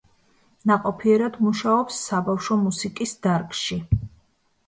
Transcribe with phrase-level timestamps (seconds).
[0.69, 3.77] ნაყოფიერად მუშაობს საბავშვო მუსიკის დარგში.